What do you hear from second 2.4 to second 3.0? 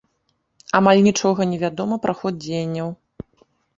дзеянняў.